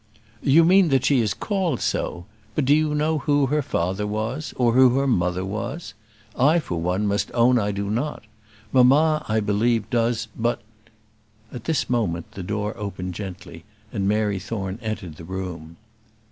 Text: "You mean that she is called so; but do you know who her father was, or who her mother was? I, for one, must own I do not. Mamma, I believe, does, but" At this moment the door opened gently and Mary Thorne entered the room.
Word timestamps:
"You 0.41 0.65
mean 0.65 0.89
that 0.89 1.05
she 1.05 1.21
is 1.21 1.35
called 1.35 1.79
so; 1.79 2.25
but 2.55 2.65
do 2.65 2.73
you 2.75 2.95
know 2.95 3.19
who 3.19 3.45
her 3.45 3.61
father 3.61 4.07
was, 4.07 4.51
or 4.57 4.73
who 4.73 4.97
her 4.97 5.05
mother 5.05 5.45
was? 5.45 5.93
I, 6.35 6.57
for 6.57 6.81
one, 6.81 7.05
must 7.05 7.29
own 7.35 7.59
I 7.59 7.71
do 7.71 7.87
not. 7.87 8.23
Mamma, 8.73 9.23
I 9.29 9.41
believe, 9.41 9.87
does, 9.91 10.27
but" 10.35 10.61
At 11.53 11.65
this 11.65 11.87
moment 11.87 12.31
the 12.31 12.41
door 12.41 12.75
opened 12.79 13.13
gently 13.13 13.63
and 13.93 14.07
Mary 14.07 14.39
Thorne 14.39 14.79
entered 14.81 15.17
the 15.17 15.23
room. 15.23 15.77